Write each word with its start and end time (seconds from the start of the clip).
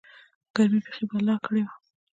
گرمۍ 0.55 0.79
بيخي 0.85 1.05
بلا 1.11 1.35
کړې 1.45 1.61
وه. 1.65 1.73